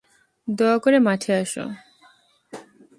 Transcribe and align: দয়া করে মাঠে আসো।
দয়া 0.47 0.77
করে 0.79 0.97
মাঠে 0.99 1.31
আসো। 1.41 1.65